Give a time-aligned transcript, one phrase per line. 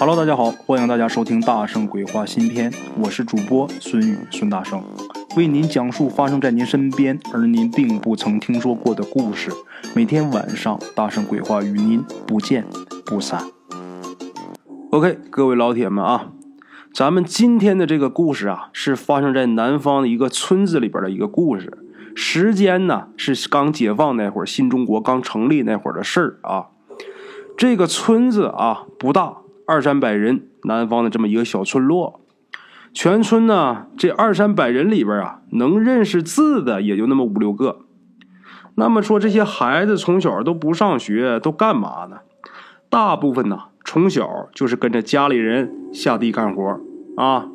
[0.00, 4.82] Hello，大家好，欢迎大家收听《大圣鬼话》新篇，我是主播孙宇孙大圣，
[5.36, 9.50] 为您讲述发生在您身边而您并不曾听说过的故事。
[9.94, 12.64] 每天晚上，《大圣鬼话》与您不见
[13.04, 13.44] 不散。
[14.90, 16.28] OK，各位老铁们啊，
[16.94, 21.76] 咱们今天的这个故事啊，是发生在南方的一个村子里边的一个故事。
[22.14, 26.68] 时间呢是刚解放那会儿，新中国刚成立那会儿的事儿啊。
[27.58, 29.36] 这个村子啊不大，
[29.70, 32.20] 二三百人，南方的这么一个小村落。
[32.92, 37.82] 全村呢这二三百人里边啊，能认识字的也就那么五六个。
[38.74, 42.16] 那么说这些孩子从小都不上学，都干嘛呢？
[42.88, 46.80] 大部分呢从小就是跟着家里人下地干活
[47.16, 47.46] 啊。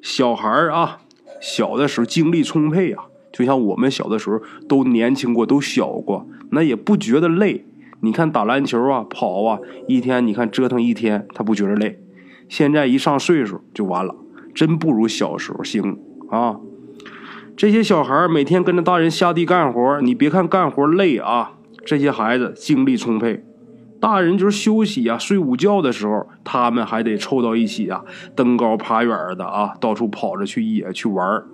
[0.00, 1.00] 小孩啊，
[1.42, 3.04] 小的时候精力充沛啊。
[3.30, 7.66] 就像我们小的时候都年轻过，都小过，那也不觉得累。
[8.04, 12.00] 你看打篮球啊，跑啊，一天你看折腾一天，他不觉得累。
[12.48, 14.16] 现在一上岁数就完了，
[14.52, 16.56] 真不如小时候行啊。
[17.56, 21.52] 这些小孩每天跟着大人下地干活，你别看干活累啊，
[21.86, 23.44] 这些孩子精力充沛。
[24.00, 28.02] 大人就是休息啊，睡午觉的时候，他们还得凑到一起啊，
[28.34, 31.44] 登高爬远的啊，到处跑着去野去玩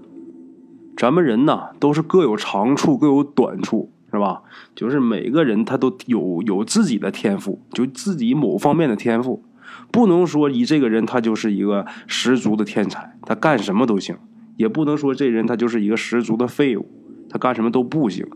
[0.97, 4.42] 咱们人呐，都是各有长处，各有短处，是吧？
[4.75, 9.45] 就是每个人他都有有自己的天赋，就自己某方面的天赋，
[9.91, 14.17] 不能说以这个人他就是一个十足的天才，他干什么都行；
[14.56, 16.86] 也不能说这人他就是一个十足的废物，
[17.29, 18.27] 他干什么都不行。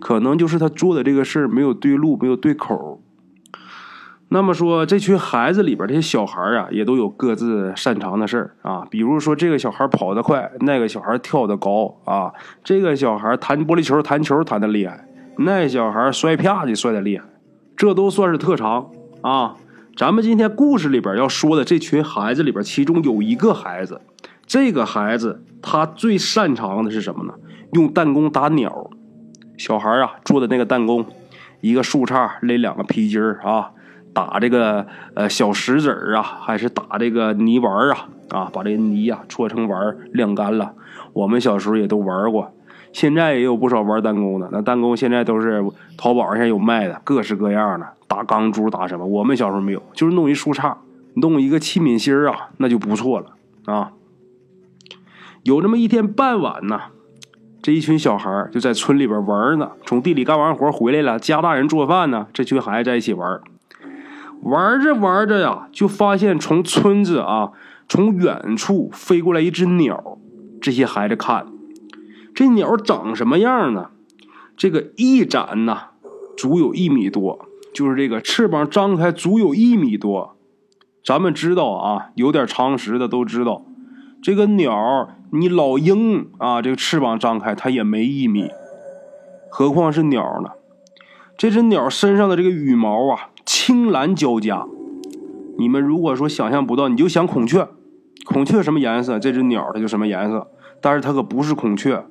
[0.00, 3.00] 可能就是他做的这个事儿没有对路，没有对口。
[4.32, 8.86] 那么说，这群孩子里边这些小孩啊，也都有各自擅长的事儿啊。
[8.88, 12.32] 比如说，这个小孩跑得快，那个小孩跳得高啊。
[12.62, 15.04] 这个小孩弹玻璃球，弹球弹得厉害，
[15.36, 17.24] 那小孩摔啪就摔得厉害，
[17.76, 18.90] 这都算是特长
[19.22, 19.56] 啊。
[19.96, 24.00] 咱们今天故事里边要说的这群孩子里边，其中有一个孩子，
[24.46, 27.34] 这个孩子他最擅长的是什么呢？
[27.72, 28.90] 用弹弓打鸟。
[29.56, 31.04] 小孩啊，做的那个弹弓，
[31.60, 33.72] 一个树杈勒两个皮筋啊。
[34.12, 38.08] 打这个呃小石子啊，还是打这个泥丸啊？
[38.30, 40.74] 啊，把这个泥呀搓成丸晾干了。
[41.12, 42.52] 我们小时候也都玩过，
[42.92, 44.48] 现在也有不少玩弹弓的。
[44.52, 45.64] 那弹弓现在都是
[45.96, 49.06] 淘宝上有卖的，各式各样的，打钢珠打什么？
[49.06, 50.76] 我们小时候没有，就是弄一树杈，
[51.14, 53.32] 弄一个器皿芯儿啊，那就不错了
[53.66, 53.92] 啊。
[55.42, 56.80] 有这么一天傍晚呢，
[57.62, 63.40] 这一群小孩就在村里边玩呢，从地里干完活回来了，家大人做饭呢，这群孩子在一起玩。
[64.42, 67.50] 玩着玩着呀，就发现从村子啊，
[67.88, 70.18] 从远处飞过来一只鸟。
[70.62, 71.46] 这些孩子看，
[72.40, 73.90] 这鸟长什么样呢？
[74.56, 75.88] 这个翼展呢，
[76.38, 80.38] 足有一米多，就是这个翅膀张开足有一米多。
[81.04, 83.66] 咱们知道啊，有点常识的都知道，
[84.22, 88.48] 这个鸟，你老鹰啊，这个翅膀张开它也没一米，
[89.50, 90.52] 何况是鸟呢？
[91.36, 93.28] 这只鸟身上的这个羽毛啊。
[93.44, 94.64] 青蓝交加，
[95.58, 97.68] 你们如果说想象不到，你就想孔雀。
[98.24, 99.18] 孔雀什么颜色？
[99.18, 100.50] 这只鸟它就什么颜色。
[100.80, 102.02] 但是它可不是孔雀，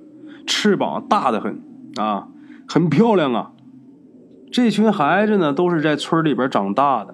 [0.50, 1.62] 翅膀大的很
[1.96, 2.28] 啊，
[2.68, 3.52] 很漂亮啊。
[4.52, 7.14] 这群孩子呢，都是在村里边长大的。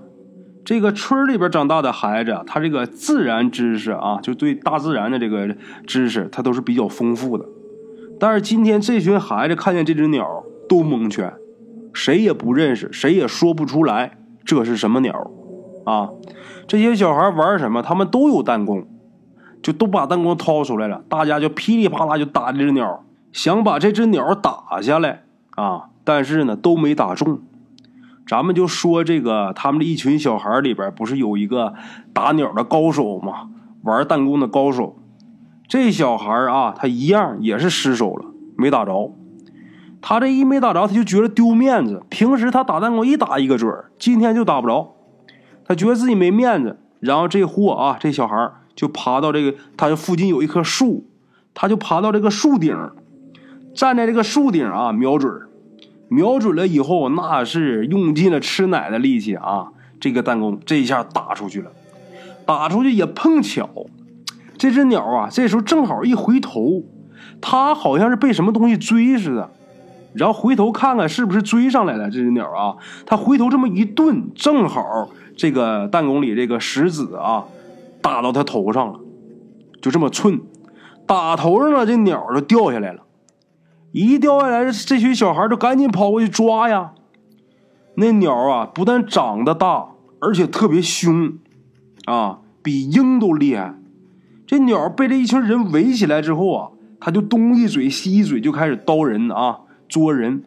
[0.64, 5.54] 这个村里边长大的孩子，他这个自然知识啊，就对大自然的这个
[5.86, 7.46] 知识，他都是比较丰富的。
[8.18, 11.34] 但是今天这群孩子看见这只鸟，都蒙圈。
[11.94, 15.32] 谁也不认识，谁也说不出来这是什么鸟
[15.86, 16.10] 啊！
[16.68, 17.82] 这些小孩玩什么？
[17.82, 18.88] 他们都有弹弓，
[19.62, 23.04] 就都把弹弓掏出来了，大家就噼里啪啦就打这只鸟，
[23.36, 25.24] 想把这只鸟打下来
[25.58, 25.90] 啊！
[26.06, 27.42] 但是呢，都没打中。
[28.26, 31.74] 咱们就说这个，他们这一群小孩里边，不是有一个
[32.14, 33.50] 打鸟的高手吗？
[33.84, 34.96] 玩弹弓的高手。
[35.68, 38.26] 这小孩啊，他一样也是失手了，
[38.56, 39.12] 没打着。
[40.02, 42.04] 他这一没打着，他就觉得丢面子。
[42.08, 44.96] 平时他打弹弓一打一个准儿，今天就打不着，
[45.66, 46.80] 他觉得自己没面子。
[47.02, 51.06] 然后这货啊，这小孩就爬到这个，他附近有一棵树，
[51.54, 52.74] 他就爬到这个树顶，
[53.76, 55.42] 站在这个树顶啊，瞄准，
[56.08, 59.68] 瞄准了以后，那是用尽了吃奶的力气啊，
[60.00, 61.70] 这个弹弓这一下打出去了，
[62.46, 63.70] 打出去也碰巧，
[64.58, 66.84] 这只鸟啊，这时候正好一回头，
[67.42, 69.52] 它好像是被什么东西追似的。
[70.14, 72.78] 然后回头看看是不是追上来了这只鸟啊？
[73.06, 77.44] 他回头这么一顿，正好这个弹弓里这个石子啊，
[78.02, 79.00] 打到他头上了，
[79.82, 80.40] 就这么寸，
[81.06, 83.02] 打头上了，这鸟就掉下来了。
[84.04, 86.92] 一掉下来，这群小孩就赶紧跑过去抓呀。
[87.96, 89.88] 那鸟啊，不但长得大，
[90.20, 91.38] 而且特别凶
[92.04, 93.76] 啊，比鹰都厉害。
[94.46, 96.70] 这鸟被这一群人围起来之后啊，
[97.00, 100.44] 它就东一嘴西一嘴就开始叨人啊，捉人。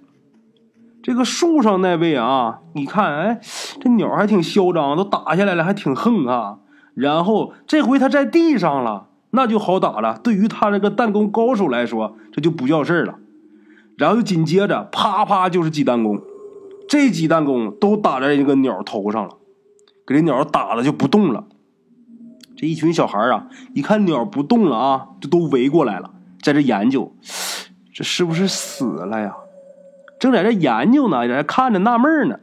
[1.02, 3.40] 这个树上那位啊，你看，哎，
[3.80, 6.58] 这鸟还挺嚣张，都打下来了，还挺横啊。
[6.92, 10.18] 然后这回它在地上了，那就好打了。
[10.22, 13.14] 对于他这个弹弓高手来说，这就不叫事儿了。
[13.98, 16.22] 然后就紧接着啪啪就是几弹弓，
[16.88, 19.34] 这几弹弓都打在这个鸟头上了，
[20.06, 21.44] 给这鸟打的就不动了。
[22.56, 27.12] 这一群小孩啊，一看鸟不动了啊，就都围过来了，在这研究，
[27.92, 29.36] 这是不是死了呀？
[30.18, 32.40] 正在这研究呢，在这看着纳闷呢。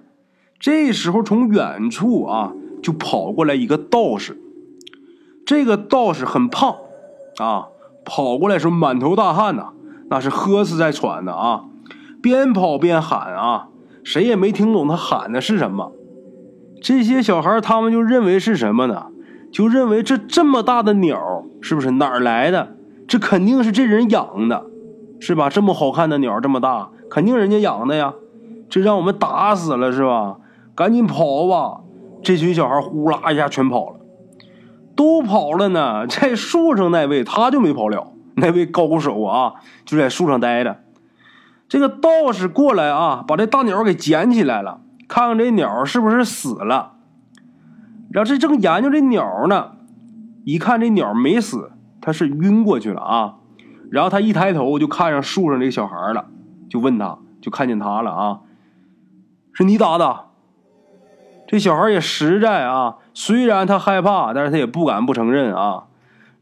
[0.57, 4.37] 这时候从远处啊，就跑过来一个道士。
[5.45, 6.77] 这个道士很胖，
[7.37, 7.67] 啊，
[8.05, 9.73] 跑过来时候满头大汗呐，
[10.09, 11.65] 那是喝死在喘的啊，
[12.21, 13.67] 边跑边喊啊，
[14.03, 15.91] 谁也没听懂他喊的是什么。
[16.81, 19.07] 这些小孩他们就认为是什么呢？
[19.51, 22.75] 就认为这这么大的鸟是不是哪儿来的？
[23.07, 24.65] 这肯定是这人养的，
[25.19, 25.49] 是吧？
[25.49, 28.13] 这么好看的鸟这么大，肯定人家养的呀。
[28.69, 30.37] 这让我们打死了是吧？
[30.75, 31.81] 赶紧跑吧！
[32.21, 33.95] 这群小孩呼啦一下全跑了。
[34.95, 38.07] 都跑了呢，在树上那位他就没跑了。
[38.35, 39.53] 那位高手啊，
[39.85, 40.81] 就在树上待着。
[41.67, 46.93] 这个道士过来啊，把这大鸟给捡起来了，看看这鸟是不是死了。
[48.11, 49.71] 然后这正研究这鸟呢，
[50.43, 51.71] 一看这鸟没死，
[52.01, 53.35] 他是晕过去了啊。
[53.91, 56.25] 然后他一抬头就看上树上这个小孩了，
[56.69, 58.39] 就问他，就看见他了啊，
[59.53, 60.25] 是你打的？
[61.47, 62.97] 这小孩也实在啊。
[63.13, 65.85] 虽然他害怕，但是他也不敢不承认啊，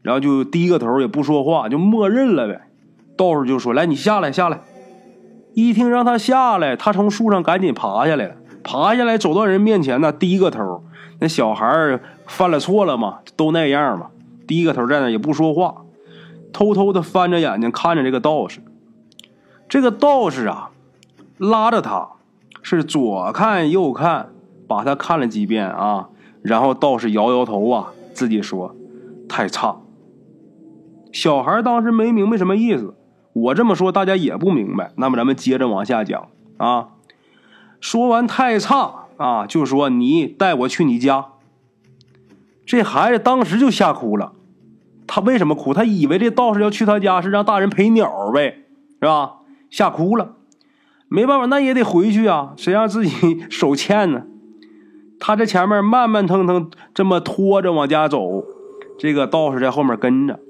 [0.04, 2.60] 然后就低个头也不说话，就默认了呗。
[3.16, 4.60] 道士就说：“来，你下来，下来。”
[5.54, 10.84] 一听让他下来，他从树上赶紧爬下来了，爬下来走到人面前呢，低个头。
[11.20, 14.08] 那小孩犯了错了嘛，都那样嘛，
[14.46, 15.76] 低个头在那也不说话，
[16.52, 18.60] 偷偷的翻着眼睛看着这个道士。
[19.70, 20.70] 这个道士啊，
[21.38, 22.08] 拉着他
[22.60, 24.28] 是左看右看，
[24.68, 26.10] 把他看了几遍啊。
[26.42, 28.74] 然后道士摇摇头啊，自己说
[29.26, 29.76] ：“太差。”
[31.14, 32.96] 小孩当时没明白什么意思，
[33.32, 34.92] 我这么说大家也不明白。
[34.96, 36.88] 那么咱们接着往下讲啊。
[37.80, 41.26] 说完太差啊，就说你带我去你家。
[42.66, 44.32] 这孩子当时就吓哭了。
[45.06, 45.72] 他为什么哭？
[45.72, 48.64] 他以为这道士要去他家是让大人陪鸟呗，
[49.00, 49.34] 是吧？
[49.70, 50.32] 吓哭了。
[51.06, 54.24] 没办法，那也得回去啊，谁让自己 手欠呢？
[55.20, 58.42] 他在前面慢慢腾腾这么拖着往家走，
[58.98, 60.40] 这个道士在后面跟着。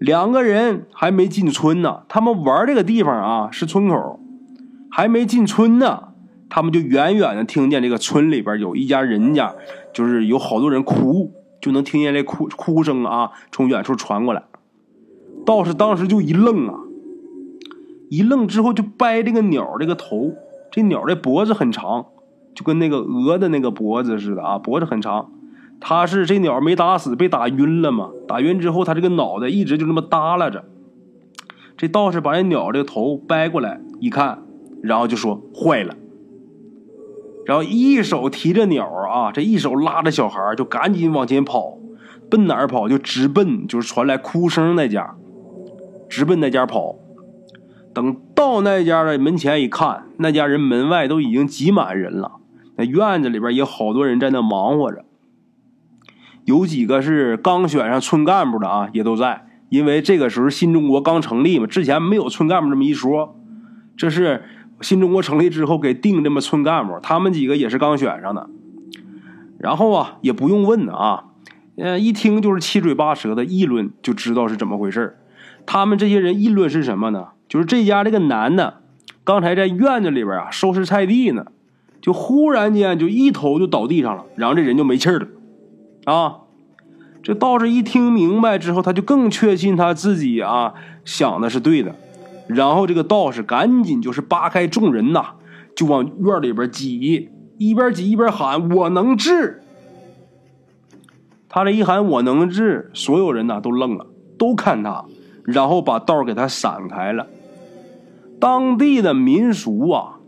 [0.00, 4.18] 两个人还没进村呢，他们玩这个地方啊是村口，
[4.90, 6.08] 还没进村呢，
[6.48, 9.54] 他们就远远的听见这个村里边有一家人家，
[9.92, 11.30] 就是有好多人哭，
[11.60, 14.42] 就能听见这哭哭声啊从远处传过来。
[15.44, 16.80] 道士当时就一愣啊，
[18.08, 20.32] 一愣之后就掰这个鸟这个头，
[20.70, 22.06] 这鸟的脖子很长。
[22.52, 25.30] 就跟那个鹅的那个脖子似的啊，脖子很长。
[25.80, 28.10] 他是这鸟没打死，被打晕了嘛？
[28.28, 30.64] 打晕之后，他这个脑袋一直就这么耷拉着。
[31.76, 34.42] 这道士把这鸟这个头掰过来一看，
[34.82, 35.96] 然后就说坏了。
[37.46, 41.78] 然后一手提着鸟啊，这一手拉着小孩，就赶紧往前跑，
[42.30, 42.86] 奔哪儿跑？
[42.86, 45.16] 就直奔就是传来哭声那家，
[46.08, 46.96] 直奔那家跑。
[47.92, 52.32] 等到那家的门前一看，那家人门外都已经挤满人了。
[52.76, 55.04] 那院子里边也好多人在那忙活着，
[56.44, 59.46] 有几个是刚选上村干部的啊，也都在。
[59.68, 63.36] 因为这个时候新中国刚成立嘛，之前没有村干部这么一说。
[63.96, 64.42] 这是
[64.80, 68.48] 新中国成立之后给定这么村干部，他们几个也是刚选上的。
[69.58, 71.24] 然后啊，也不用问啊，
[71.76, 75.18] 呃，一听就是七嘴八舌的议论，就知道是怎么回事
[75.66, 77.28] 他们这些人议论是什么呢？
[77.48, 78.80] 就是这家这个男的，
[79.22, 81.46] 刚才在院子里边啊收拾菜地呢。
[82.00, 85.28] 就忽然间就一头就倒地上了，然后这人就没气儿了，
[86.04, 86.38] 啊！
[87.22, 90.72] 这道士一听明白之后，他就更确信他自己啊
[91.04, 91.94] 想的是对的。
[92.46, 95.34] 然后这个道士赶紧就是扒开众人呐，
[95.76, 97.28] 就往院里边挤，
[97.58, 99.60] 一边挤一边喊：“我能治！”
[101.50, 104.06] 他这一喊“我能治”，所有人呐都愣了，
[104.38, 105.04] 都看他，
[105.44, 107.26] 然后把道给他闪开了。
[108.40, 110.19] 当地的民俗啊。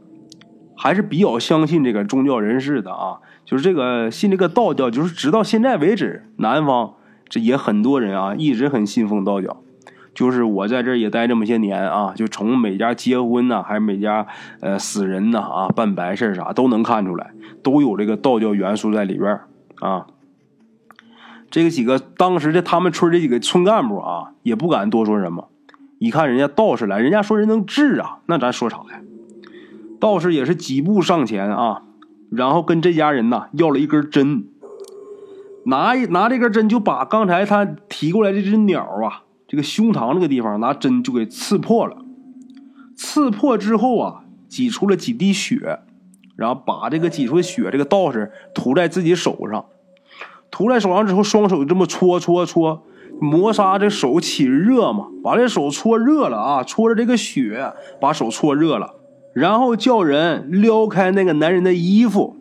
[0.82, 6.94] 还是比较相信这个宗教人士的啊，就是这个信这个道教，就是直到现在为止，南方
[7.28, 9.62] 这也很多人啊，一直很信奉道教。
[10.12, 14.26] 就是我在这儿也待这么些年啊，就从每家结婚呢，还是每家
[14.58, 17.30] 呃死人呢啊，办白事啥都能看出来，
[17.62, 19.38] 都有这个道教元素在里边
[19.78, 20.08] 啊。
[21.48, 25.48] 这个几个当时的他们村这几个村干部啊，也不敢多说什么。
[26.00, 29.00] 一看人家道士来，人家说人能治啊，那咱说啥呀？
[30.02, 31.82] 道士也是几步上前啊，
[32.28, 34.48] 然后跟这家人呐要了一根针，
[35.66, 41.98] 拿一拿这根针就把刚才他提过来这只鸟啊，这个胸膛这个地方拿针就给刺破了。
[42.96, 45.78] 刺破之后啊，挤出了几滴血，
[46.34, 49.66] 然后把这个挤出的血，这个道士涂在自己手上，
[50.50, 52.82] 涂在手上之后，双手就这么搓搓搓。
[53.20, 58.96] 磨砂这手起热嘛，把这手搓热了啊，搓着这个血，把手搓热了，
[59.32, 62.36] 然后叫人撩开那个男人的衣服，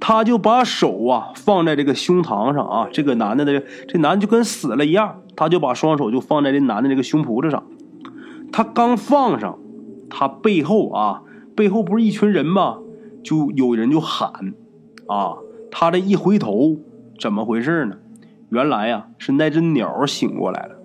[0.00, 7.62] 他就把手啊放在这个胸膛上啊，这个男的的这男的就跟死了一样，他就把双手就放在这男的这个胸脯子上，
[8.50, 9.58] 他刚放上，
[10.10, 11.22] 他背后啊
[11.54, 12.78] 背后不是一群人吗？
[13.22, 14.54] 就有人就喊，
[15.06, 15.36] 啊，
[15.70, 16.76] 他这一回头，
[17.18, 17.96] 怎么回事呢？
[18.50, 20.76] 原来呀，是那只鸟醒过来了。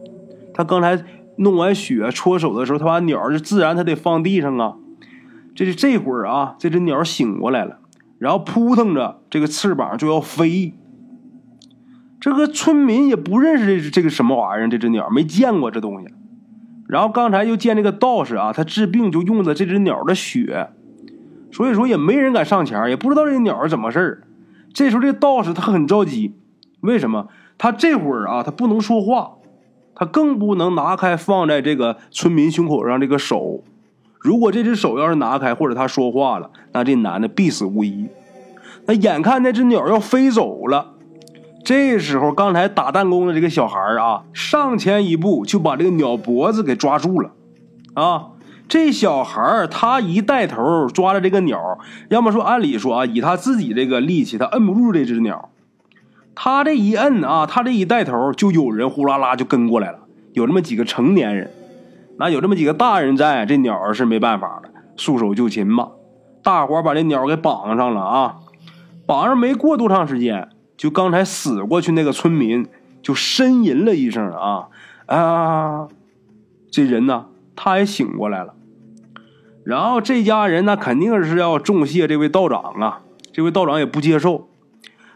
[0.54, 1.04] 他刚才
[1.38, 4.76] 弄完血搓手的时候，他把鸟就自然他得放地上啊。
[5.54, 7.80] 这是这会儿啊，这只鸟醒过来了，
[8.20, 10.74] 然后扑腾着这个翅膀就要飞。
[12.20, 16.08] 这个村民也不认识这这个什么玩意儿，这只鸟没见过这东西。
[16.88, 20.70] 然后刚才又见这个道士啊，他治病就用的这只鸟的血，
[21.52, 24.24] 所以说也没人敢上前，也不知道这鸟是怎么事儿。
[24.74, 26.36] 这时候这道士他很着急，
[26.82, 27.28] 为什么？
[27.58, 29.34] 他这会儿啊，他不能说话，
[29.96, 33.64] 他更不能拿开放在这个村民胸口上这个手。
[34.22, 38.08] 如果这只手要是拿开，或者他说话了，那这男的必死无疑。
[38.86, 40.94] 那眼看那只鸟要飞走了，
[41.64, 47.32] 这时候刚才打弹弓的这个小孩啊，上前一步就把这个鸟脖子给抓住了。
[47.94, 48.28] 啊，
[48.68, 55.50] 这小孩他一带头抓着这个鸟，要么说按理说啊，以他自己这个力气，他摁不住这只鸟。
[56.34, 60.00] 他这一摁啊，他这一带头，就有人呼啦啦就跟过来了。
[60.34, 61.52] 有那么几个成年人，
[62.22, 65.90] 那有这么几个大人在，这鸟是没办法了，束手就擒吧。
[66.44, 68.36] 大伙把这鸟给绑上了啊，
[69.08, 70.48] 绑上没过多长时间，
[70.78, 72.68] 就刚才死过去那个村民
[73.02, 74.68] 就呻吟了一声啊
[75.08, 75.88] 啊，
[76.70, 77.26] 这人呢
[77.56, 78.54] 他也醒过来了。
[79.64, 83.02] 然后这家人那肯定是要重谢这位道长啊，
[83.34, 84.48] 这位道长也不接受。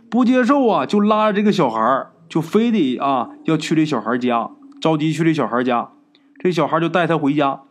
[0.10, 4.50] 不接受啊，就拉着这个小孩就非得啊要去这小孩家，
[4.82, 5.92] 着急去这小孩家。
[6.46, 7.62] 这小孩就带他回家，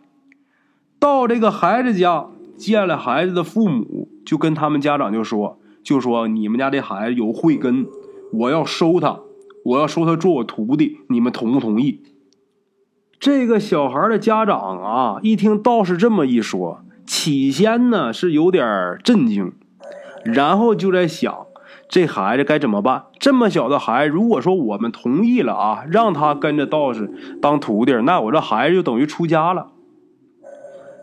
[0.98, 2.26] 到这个孩子家
[2.56, 7.86] 见了孩子的父母，就跟他们家长就说，就说你们家这孩子有慧根，
[8.32, 9.20] 我要收他，
[9.64, 12.00] 我要收他做我徒弟，你们同不同意？
[13.20, 19.52] 这个小孩的家长啊，一听道士这么一说，起先呢是有点震惊，
[20.24, 21.46] 然后就在想。
[21.94, 23.04] 这孩子该怎么办？
[23.20, 27.08] 这么小的孩子，如果说我们同意了啊，让他跟着道士
[27.40, 29.68] 当徒弟，那我这孩子就等于出家了。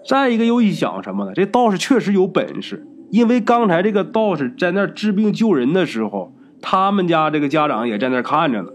[0.06, 1.32] 再一个又一想什么呢？
[1.34, 8.68] 这道士确实有本事，因为刚才这个道士在那治病救人的时候，他们家这个家长也在那看着呢。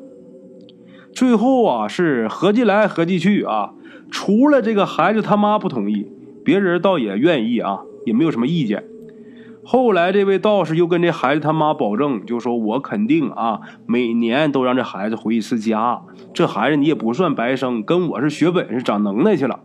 [1.12, 3.74] 最后啊，是合计来合计去啊，
[4.10, 6.10] 除了这个孩子他妈不同意，
[6.42, 8.84] 别人倒也愿意啊，也没有什么意见。
[9.68, 16.02] 后来，这位道士又跟这孩子他妈保证，就说我肯定啊，每年都让这孩子回一次家。
[16.32, 19.58] 这孩子你也不算白生，跟我是学本事、长能耐去了。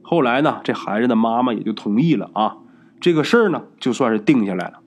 [0.00, 2.56] 后来呢，这孩子的妈妈也就同意了啊，
[3.02, 4.78] 这个事儿呢就算是定下来了。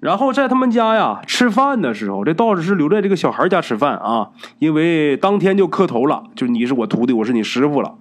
[0.00, 7.96] 然后在他们家呀吃饭的时候，这道士是留在这个小孩家吃饭啊，因为当天就磕头了，就你是我徒弟，我是你师傅了，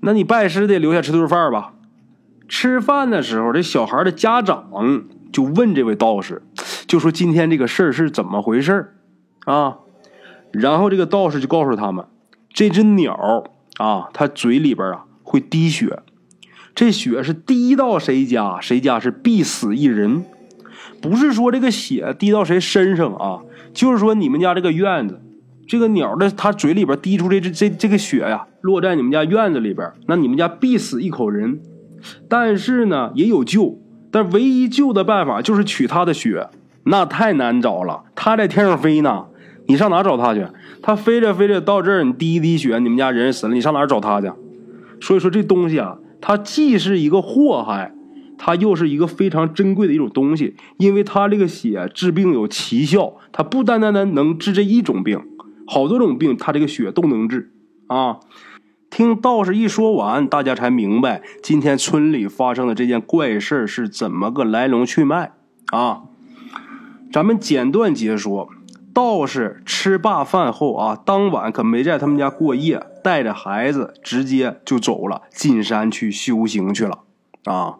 [0.00, 1.74] 那你拜师得留下吃顿饭吧。
[2.48, 6.42] 吃饭的时候，这小孩的家长就问这位道士，
[6.86, 8.94] 就说今天这个事儿是怎么回事
[9.46, 9.78] 啊？
[10.52, 12.04] 然后这个道士就告诉他们，
[12.52, 13.44] 这只鸟
[13.78, 16.00] 啊，它嘴里边啊会滴血，
[16.74, 20.24] 这血是滴到谁家，谁家是必死一人。
[21.00, 23.40] 不是说这个血滴到谁身上啊，
[23.72, 25.22] 就是说你们家这个院子，
[25.66, 31.60] 这个鸟的它嘴里边滴出这这这个血呀，落在你们家院子里边，那你们家必死一口人。
[32.28, 33.80] 但是呢，也有救，
[34.10, 36.48] 但唯一救的办法就是取他的血，
[36.84, 38.04] 那太难找了。
[38.14, 39.26] 他在天上飞呢，
[39.66, 40.46] 你上哪找他去？
[40.82, 44.30] 他飞着飞着到这儿，你滴一滴血，你们家人死了，你上哪找他去？
[45.00, 47.94] 所以说这东西啊，它既是一个祸害，
[48.38, 55.20] 它又是一个非常珍贵的一种东西，因为它这个血治病有奇效，它不单单单能治这一种病，
[55.66, 57.52] 好多种病它这个血都能治
[57.86, 58.18] 啊。
[58.92, 65.32] 听道士一说完，大家才明白今天村里发生的这件怪事是怎么个来龙去脉
[65.70, 66.02] 啊！
[67.10, 68.50] 咱们简短解说：
[68.92, 76.98] 道士吃罢饭后啊，当晚可没在他们家过夜，带着孩子直接就走了，进山去修行去了
[77.46, 77.76] 啊。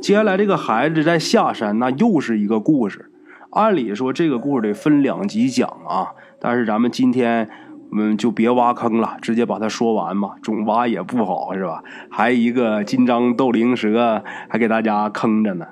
[0.00, 3.10] 接下来这个孩子在下山，那又是一个故事。
[3.50, 7.50] 按理说这个故事得分两集讲啊，但是咱们今天
[7.94, 11.84] 我们就别挖坑了，直接把它说完嘛，总挖也不好是吧？
[12.10, 15.66] 还一个金章斗灵蛇还给大家坑着呢。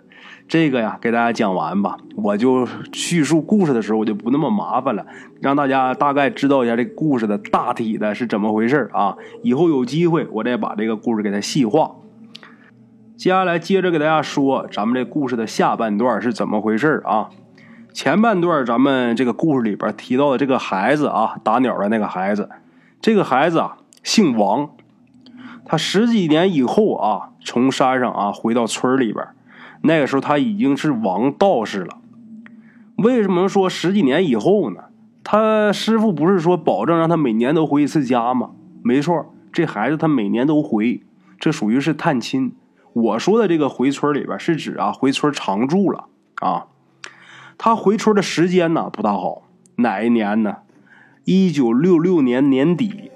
[0.47, 1.97] 这个呀，给大家讲完吧。
[2.15, 5.05] 我就叙述故事的时候，我就不那么麻烦了，
[5.41, 9.17] 让大家大概知道一下这故事的大体的是怎么回事啊。
[9.43, 11.91] 以后有机会，我再把这个故事给它细化。
[13.17, 17.31] 接下来接着给大家说咱们这故事的下半段是怎么回事啊。
[17.93, 22.49] 前半段咱们这个故事里边提到的这个孩子啊，打鸟的那个孩子，
[23.01, 24.71] 这个孩子啊姓王，
[25.65, 29.27] 他十几年以后啊，从山上啊回到村里边。
[29.83, 31.99] 那个时候他已经是王道士了，
[32.97, 34.85] 为什么说十几年以后呢？
[35.25, 38.51] 他师傅不是说保证让他每年都回一次家吗？
[38.83, 41.03] 没错，这孩子他每年都回，
[41.39, 42.55] 这属于是探亲。
[42.93, 46.07] 我说的这个回村里边是指啊回村常住了
[46.41, 46.67] 啊。
[47.65, 49.43] 他回村的时间呢不大好，
[49.77, 50.57] 哪一年呢？
[51.23, 53.13] 一九六六年年底，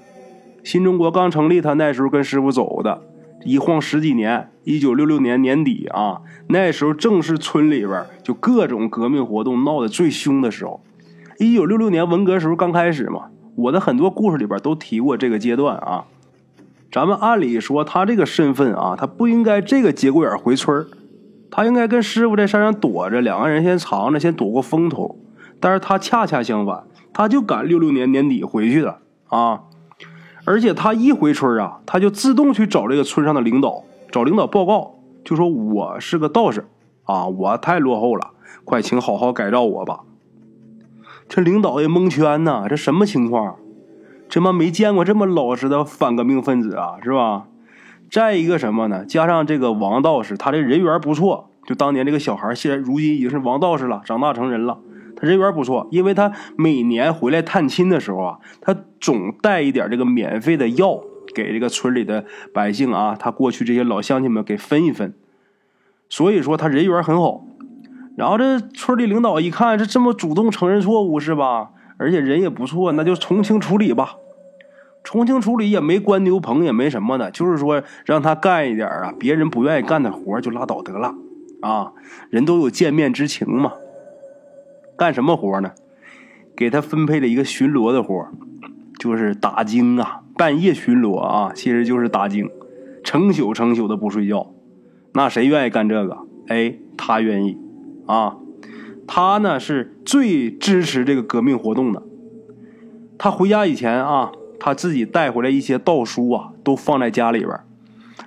[0.63, 3.03] 新中国刚成立，他那时候跟师傅走的。
[3.43, 10.79] 一晃十几年，一九六六年年底啊，那时候正是村里边就各种革命活动闹得最凶的时候。
[11.39, 13.25] 一九六六年文革时候刚开始嘛，
[13.55, 16.05] 我的很多故事里边都提过这个阶段啊。
[16.89, 20.87] 咱们按理说他这个身份啊，他不应该这个节骨眼回村
[21.49, 25.17] 他应该跟师傅在山上躲着，两个人先藏着，先躲过风头。
[25.59, 25.97] 但是他。
[25.97, 27.27] 恰恰相反，他。
[27.27, 29.61] 就赶六六年年底回去的啊。
[30.45, 30.93] 而且他。
[30.93, 31.99] 一回村啊，他。
[31.99, 36.67] 就自动去找这个村上的领导，找领导报告，就说我是个道士
[37.05, 38.31] 啊，我太落后了，
[38.63, 40.01] 快请好好改造我吧。
[41.27, 43.55] 这领导也蒙圈呐，这什么情况？
[44.29, 47.47] 这妈没见过这么老实的反革命分子啊，是吧？
[48.09, 49.05] 再一个什么呢？
[49.05, 54.79] 加上这个王道士，他这人缘不错，就当年这个小孩，现在如今已经是王道士了，长大成人了。
[55.19, 61.01] 他人缘不错，因为他每年回来探亲的时候啊，他总带一点这个免费的药
[61.33, 65.13] 给这个村里的百姓啊，他过去这些老乡亲们给分一分，
[66.07, 67.43] 所以说他人缘很好。
[68.15, 71.71] 然后这村里领导一看，这这么主动承认错误是吧？
[71.97, 74.15] 而且人也不错，那就从轻处理吧。
[75.07, 81.15] 从轻处理也没关牛棚，也没什么的，就是说让他干一点啊，别人不愿意干的活就拉倒得了
[81.61, 81.93] 啊。
[82.29, 83.71] 人都有见面之情嘛。
[84.97, 85.71] 干什么活呢？
[86.57, 88.27] 给他分配了一个巡逻的活
[88.99, 92.49] 就是打更啊，半夜巡逻啊，其实就是打更，
[93.01, 94.51] 成宿成宿的不睡觉。
[95.13, 96.17] 那谁愿意干这个？
[96.49, 97.57] 哎，他愿意
[98.07, 98.35] 啊。
[99.07, 102.03] 他呢是最支持这个革命活动的。
[103.17, 107.59] 他回家以前啊，他自己带回来一些道书啊，都放在家里边。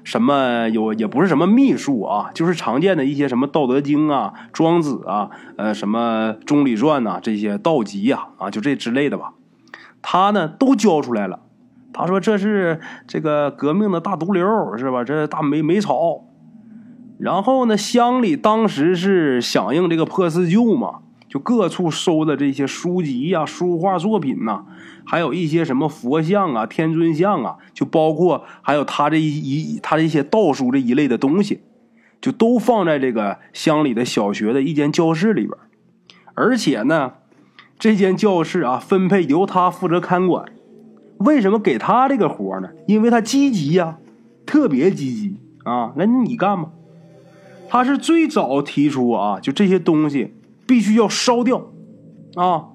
[0.03, 9.35] 什么有也不是什么秘术啊，就是常见的一些什么《道德经》啊、《庄子》啊、呃什么《中礼传》呐这些道集呀啊，就这之类的吧。
[10.01, 11.41] 他呢都交出来了。
[11.93, 14.47] 他说这是这个革命的大毒瘤
[14.79, 15.05] 是吧？
[15.05, 16.25] 这大霉霉草。
[17.19, 21.01] 然后呢，乡里当时是响应这个破四旧嘛。
[21.29, 24.65] 就各处收的这些书籍呀、书画作品呐，
[25.11, 31.63] 还有一些什么佛像啊、天尊像啊，就包括还有他这一一他这些道书这一类的东西，
[32.21, 35.53] 就都放在这个乡里的小学的一间教室里边。
[36.35, 37.15] 而且呢，
[37.77, 40.45] 这间教室啊，分配由他负责看管。
[41.19, 42.69] 为什么给他这个活呢？
[42.87, 43.99] 因为他积极呀，
[44.47, 45.93] 特别积极啊。
[45.97, 46.71] 那你干吧。
[47.69, 50.35] 他是最早提出啊，就这些东西。
[50.69, 51.67] 必须要烧掉，
[52.37, 52.69] 啊！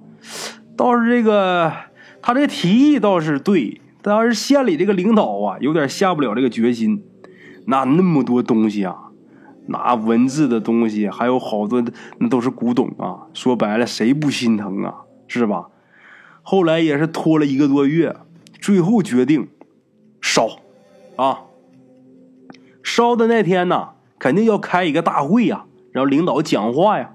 [0.76, 1.72] 倒是这个
[2.26, 7.04] 他这提议倒是对，但是县里这个领导啊，有点下不了这个决心。
[7.68, 9.12] 那那么多东西啊，
[9.68, 11.84] 那文字的东西还有好多，
[12.18, 13.28] 那都是古董啊。
[13.36, 15.04] 说白了，谁不心疼啊？
[15.28, 15.68] 是吧？
[16.42, 18.16] 后来也是拖了一个多月，
[18.60, 19.48] 最后决定
[20.20, 20.48] 烧，
[21.18, 21.42] 啊！
[22.82, 27.14] 烧的那天呢，肯定要开一个大会呀，然后领导讲话呀。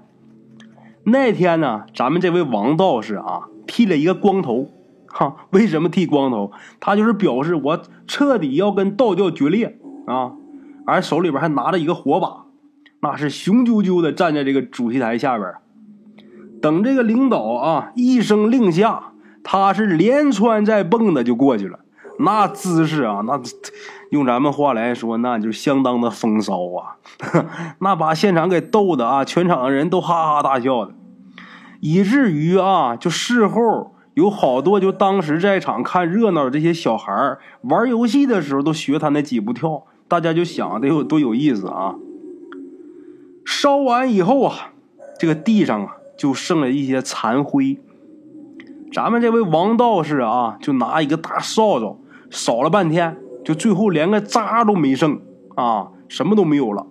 [1.03, 4.69] 那天呢，咱们这位王道士啊，剃了一个光头，
[5.13, 6.51] 哈，为什么剃光头？
[6.79, 10.31] 他就是表示我彻底要跟道教决裂啊！
[10.85, 12.45] 而手里边还拿着一个火把，
[13.01, 15.53] 那是雄赳赳的站在这个主席台下边，
[16.61, 19.11] 等这个领导啊一声令下，
[19.43, 21.79] 他是连窜带蹦的就过去了，
[22.19, 23.39] 那姿势啊，那
[24.09, 26.97] 用咱们话来说，那就相当的风骚啊！
[27.79, 30.93] 那把现场给逗的啊，全场的人都哈哈大笑的。
[31.79, 41.95] 以至于啊，就事后有好多就当时在场看热闹的这些小孩玩游戏的时候都学他那几步跳，大家就想得有多有意思啊！
[43.43, 44.73] 烧完以后啊，
[45.17, 47.79] 这个地上啊就剩了一些残灰。
[48.93, 51.97] 咱们这位王道士啊，就拿一个大扫帚
[52.29, 55.19] 扫了半天，就最后连个渣都没剩
[55.55, 56.85] 啊，什么都没有了。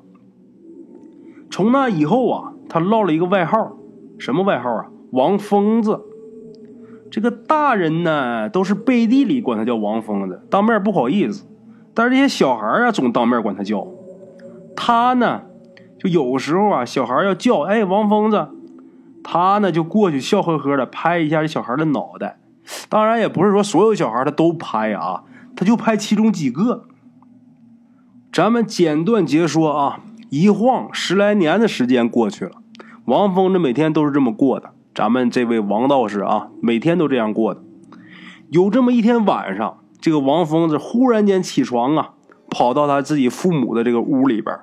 [1.48, 3.76] 从那以后啊，他落了一个外号，
[4.18, 4.86] 什么外号啊？
[5.12, 6.00] 王疯子。
[7.10, 11.46] 这个大人呢，都是背地里管他叫王疯子，当面不好意思。
[11.92, 13.86] 但是这些小孩啊，总当面管他叫。
[14.76, 15.42] 他呢，
[15.98, 18.48] 就有时候啊，小孩要叫，哎，王疯子。
[19.22, 22.38] 他呢就过去笑呵呵的拍一下这小孩的脑袋，
[22.88, 26.84] 当然也不是说所有小孩他都拍啊，他就拍其中几个。
[28.32, 32.52] 咱们简短截说啊，一晃十来年的时间过去了，
[33.04, 34.70] 王峰这每天都是这么过的。
[35.00, 37.62] 咱们这位王道士啊，每天都这样过的。
[38.50, 42.10] 有这么一天晚上，这个王疯子忽然间起床啊，
[42.50, 44.54] 跑到他自己父母的这个屋里边。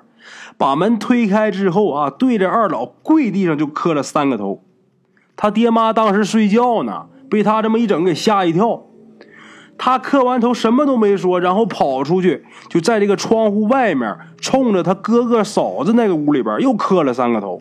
[0.56, 4.62] 把门推开之后啊，对着二老跪地上就磕了三个头。
[5.34, 8.84] 他爹妈当时睡觉呢，被他这么一整给吓一跳。
[9.76, 17.60] 他磕完头什么都没说，然后跑出去，就在这个窗户外面冲着他哥哥嫂子那个屋里边又磕了三个头。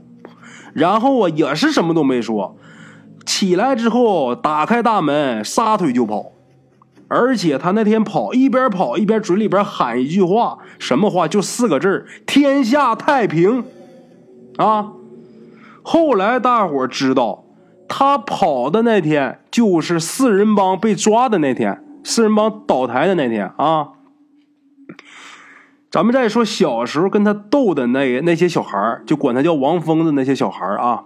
[0.78, 2.56] 然后啊，也是什么都没说，
[3.26, 6.34] 起来之后打开大门，撒腿就跑。
[7.08, 11.28] 而且他那天跑，一边跑一边嘴里边喊一句话，什么话？
[11.28, 13.64] 就四个字天下太平。”
[14.58, 14.92] 啊！
[15.82, 17.44] 后来大伙知道，
[17.88, 23.94] 他跑的那天就是四人帮被抓的那天，四人帮倒台的那天啊。
[25.90, 31.06] 咱们再说小时候跟他斗的那那些小孩就管他叫王疯子那些小孩啊。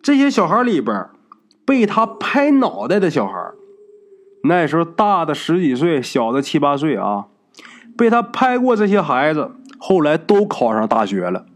[0.00, 1.06] 这些小孩里边，
[1.64, 3.34] 被他拍脑袋的小孩
[4.44, 7.26] 那时候大的十几岁，小的七八岁啊，
[7.96, 11.46] 被他拍过这些孩子，后来都考上大学了，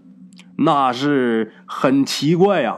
[0.56, 2.76] 那是很奇怪呀，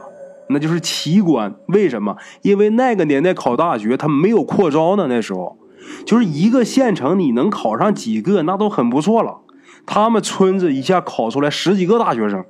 [0.49, 1.55] 那就是奇观。
[1.67, 2.15] 为什么？
[2.43, 5.57] 因为那个年代考大学他没有扩招呢，那时候
[6.05, 9.39] 就是一个县城你能考上几个，那都很不错了。
[9.85, 12.45] 他们村子一下考出来十几个大学生，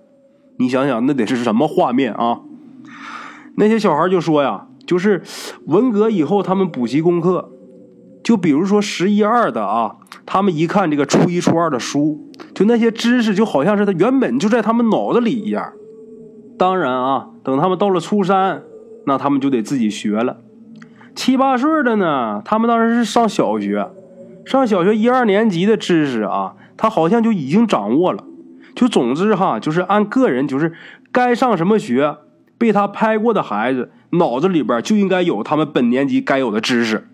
[0.58, 2.39] 你想想那得是什么画面啊？
[3.58, 4.67] 那些小孩就说呀。
[4.88, 5.24] 就是
[5.65, 7.50] 文革以后，他们补习功课，
[8.24, 9.95] 就比如说十一二的啊，
[10.28, 15.74] 他们一看这个初一初二的书，就那些知识就好像是他原本就在他们脑子里一样。
[16.60, 18.62] 当然啊，等他们到了初三，
[19.08, 20.38] 那他们就得自己学了。
[21.15, 23.89] 七八岁的呢，他们当时是上小学，
[24.46, 28.24] 上小学一二年级的知识啊，他好像就已经掌握了。
[28.76, 30.74] 就总之哈，就是按个人，就是
[31.12, 32.18] 该上什么学，
[32.58, 33.92] 被他拍过的孩子。
[34.12, 37.10] 脑子里边就应该有他们本年级该有的知识，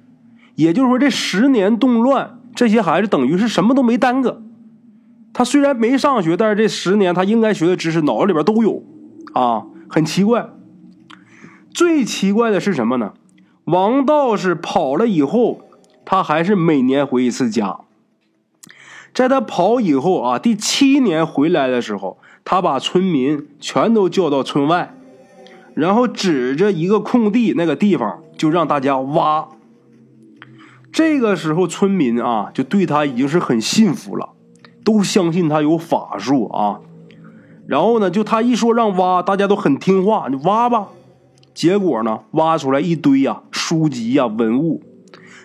[0.54, 4.44] 也就是说，这十年动乱，这些孩子等于是什么都没耽搁。
[5.34, 8.84] 他虽然没上学，但是这十年他应该学的知识脑子里边都有，
[9.34, 10.50] 啊，很奇怪。
[11.74, 13.14] 最奇怪的是什么呢？
[13.64, 15.62] 王道士跑了以后，
[16.12, 17.80] 他还是每年回一次家。
[19.14, 24.94] 在他跑以后啊，第七年回来的时候，他把村民全都叫到村外。
[25.74, 29.48] 然后指着一个空地，那个地方就让大家挖。
[30.92, 34.32] 这个时候，村民啊就对他已经是很信服了，
[34.84, 36.82] 都相信他有法术啊。
[37.66, 40.90] 然后呢，就他一说让挖，大家都很听话，你挖吧。
[41.54, 44.84] 结果呢，挖出来一堆呀书籍呀文物，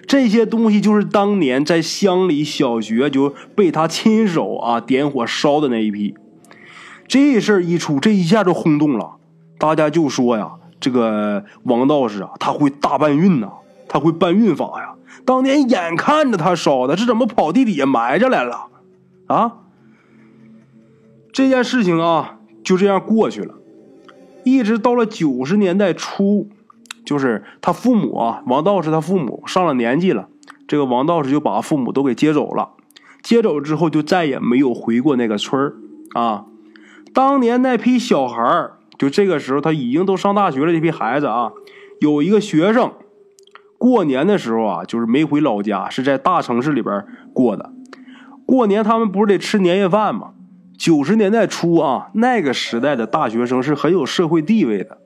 [0.07, 6.15] 这些东西就是当年在乡里小学就被他亲手啊点火烧的那一批。
[7.09, 9.17] 这事儿一出，这一下就轰动了。
[9.59, 13.49] 大家就说呀，这个王道士啊，他会大搬运呐，
[13.89, 14.95] 他会搬运法呀。
[15.25, 18.67] 当年眼看着他烧的，这怎么跑地底下埋着来了？
[19.27, 19.55] 啊！
[21.33, 23.55] 这件事情啊，就这样过去了。
[24.45, 26.49] 一直到了九十年代初，
[27.07, 30.29] 就是他父母啊，王道士他父母上了年纪了，
[30.69, 32.73] 这个王道士就把父母都给接走了。
[33.23, 35.77] 接走之后，就再也没有回过那个村儿
[36.13, 36.45] 啊。
[37.15, 38.73] 当年那批小孩儿。
[38.99, 40.73] 就这个时候，他已经都上大学了。
[40.73, 41.53] 这批孩子啊，
[42.01, 42.93] 有一个学生，
[43.77, 47.71] 过年的时候啊，就是没回老家，是在大城市里边过的。
[48.47, 50.31] 过年他们不是得吃年夜饭吗？
[50.79, 54.97] 九十年代初啊，那个时代的大学生是很有社会地位的，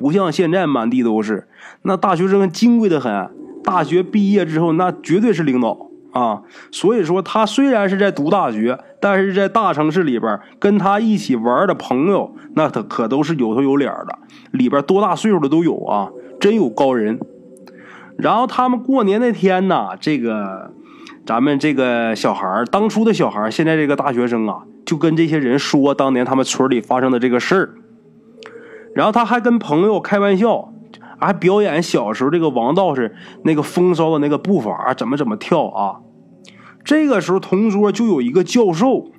[0.00, 1.46] 不像现在满地都是。
[1.82, 3.30] 那大学生金贵的很，
[3.62, 6.40] 大学毕业之后那绝对是领导啊。
[6.72, 14.18] 所以说，他虽然是在读大学，但是在大城市里边跟他一起玩的朋友，那他可都是有头有脸的，
[14.52, 16.08] 里边多大岁数的都有啊，
[16.40, 17.20] 真有高人。
[18.16, 20.72] 然后他们过年那天呢，这个
[21.26, 27.74] 咱们这个小孩当初的小孩现在这个大学生啊，就跟这些人说当年他们村里发生的这个事儿。
[28.94, 30.72] 然后他还跟朋友开玩笑，
[31.18, 36.00] 还表演小时候这个王道士那个风骚的那个步伐，怎么怎么跳啊。
[36.84, 39.10] 这个时候同桌就有一个教授，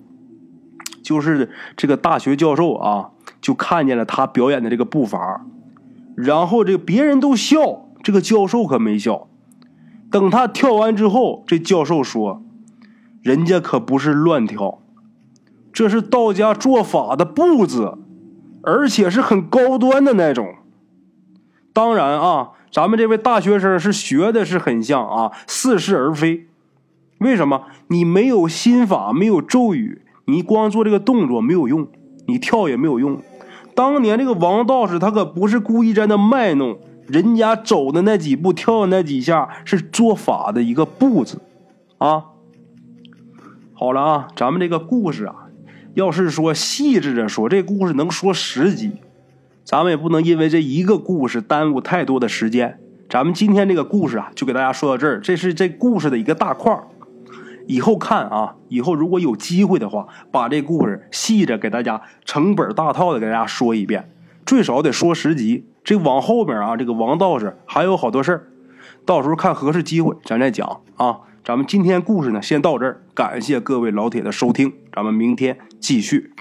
[1.04, 5.46] 就是这个大学教授啊，就看见了他表演的这个步伐，
[6.16, 7.88] 然后这个别人都笑。
[8.04, 9.28] 这个教授可没笑，
[10.10, 12.42] 等他跳完之后，这教授说
[13.22, 14.80] ：“人家可不是乱跳，
[15.72, 18.00] 这是道家做法的步子，
[18.64, 20.56] 而且是很高端的那种。
[21.74, 26.48] 当然啊，咱们这位大学生是学的是很像啊，似是而非。
[27.20, 27.64] 为什么？
[27.88, 31.88] 你没有心法，没有咒语，你光做这个动作没有用，
[32.28, 33.22] 你跳也没有用。
[33.76, 41.42] 当年这个王道士他可不是故意在那卖弄。”人家走的那几步，跳的那几下，是做法的一个步子，
[41.98, 42.26] 啊。
[43.74, 45.48] 好了啊，咱们这个故事啊，
[45.94, 48.92] 要是说细致着说，这故事能说十集，
[49.66, 52.80] 咱们也不能因为这一个故事耽误太多的时间。
[53.10, 56.74] 咱们今天这个故事啊，就给大家说到这儿，这是这故事的一个大块
[57.68, 64.10] 以后看啊，以后如果有机会的话，把这故事细着给大家成本大套的给大家说一遍，
[64.46, 65.66] 最少得说十集。
[65.84, 68.48] 这往后边啊，这个王道士还有好多事儿，
[69.06, 71.20] 到时候看合适机会咱再讲啊。
[71.44, 76.32] 咱们今天故事呢，先到这儿，感谢各位老铁的收听，咱们明天继续。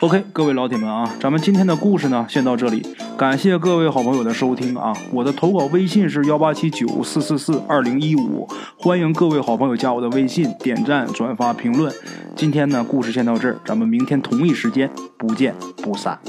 [0.00, 4.92] OK，各位老铁们啊，咱们今天的故事呢，先到这里，感谢各位好朋友的收听啊。
[5.12, 8.46] 我的投稿微信是幺八七九四四四二零一五，
[8.78, 11.90] 欢迎各位好朋友加我的微信，点赞、转发、评论。
[12.36, 16.20] 今天呢，故事先到这儿，咱们明天同一时间不见不散。